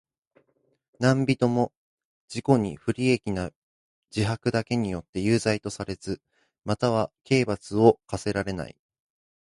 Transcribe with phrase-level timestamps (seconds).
[0.97, 1.71] 何人（なんびと）も
[2.27, 3.51] 自己に不利益な
[4.09, 6.23] 自白だけによっては有罪とされず、
[6.65, 8.75] または刑罰を科せられない。